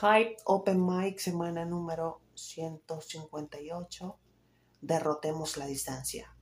[0.00, 4.18] Hype Open Mic, semana número 158.
[4.80, 6.34] Derrotemos la distancia.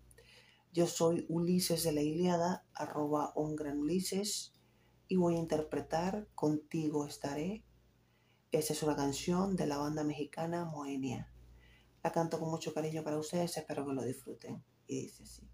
[0.73, 4.55] Yo soy Ulises de la Iliada, arroba un gran Ulises,
[5.09, 7.65] y voy a interpretar Contigo estaré.
[8.53, 11.29] Esta es una canción de la banda mexicana Moenia.
[12.05, 14.63] La canto con mucho cariño para ustedes, espero que lo disfruten.
[14.87, 15.49] Y dice así.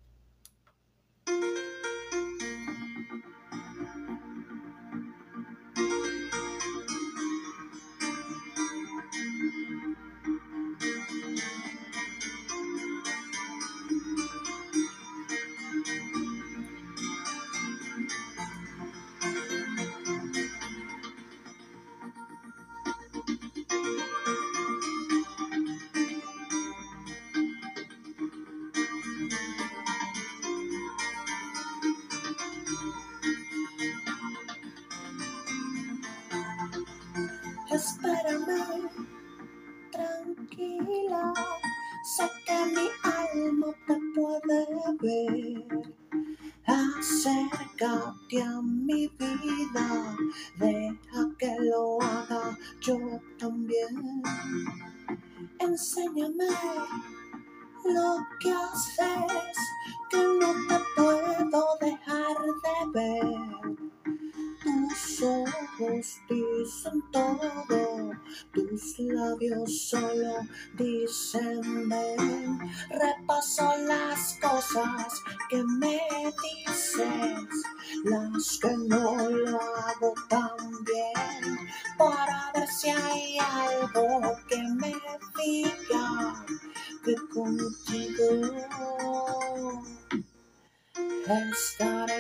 [37.75, 38.89] Espérame,
[39.91, 41.34] tranquila,
[42.05, 44.61] sé que mi alma te puede
[45.03, 45.95] ver.
[46.67, 50.17] Acércate a mi vida,
[50.56, 52.97] deja que lo haga yo
[53.41, 54.22] también.
[55.58, 56.47] Enséñame
[57.86, 58.94] lo que haces,
[66.65, 68.11] dicen todo,
[68.53, 70.34] tus labios solo
[70.79, 72.59] dicen ven.
[72.89, 76.01] Repaso las cosas que me
[76.42, 77.48] dices,
[78.05, 81.59] las que no lo hago tan bien,
[81.98, 84.95] para ver si hay algo que me
[85.37, 86.47] diga
[87.05, 88.65] que contigo
[91.27, 92.14] estaré.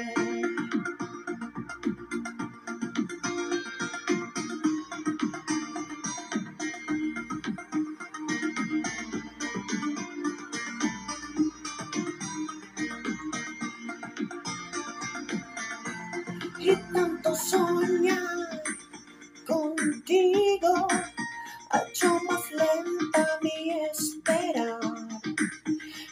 [17.54, 18.62] Soñar
[19.46, 20.72] contigo
[21.70, 24.78] ha hecho más lenta mi espera.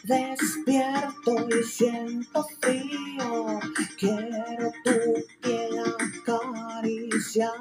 [0.03, 3.59] Despierto y siento frío,
[3.97, 4.97] quiero tu
[5.41, 5.79] piel
[6.19, 7.51] acariciar.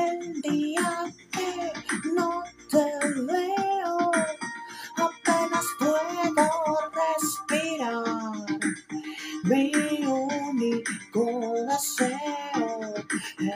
[0.00, 0.88] El día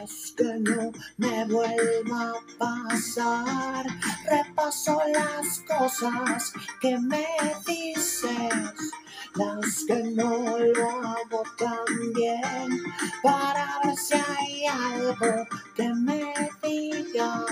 [0.05, 3.87] es que no me vuelva a pasar.
[4.25, 7.27] Repaso las cosas que me
[7.67, 8.93] dices,
[9.35, 12.83] las que no lo hago tan bien,
[13.23, 17.45] para ver si hay algo que me diga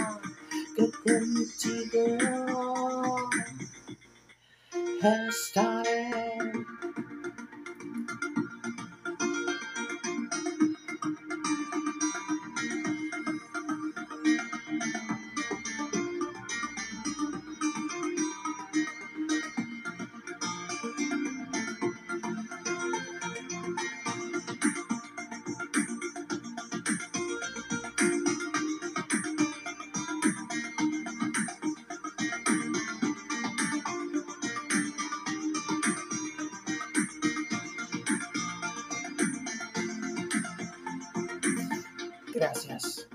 [0.77, 2.17] que contigo
[5.03, 6.56] estaré.
[42.37, 43.09] Gracias.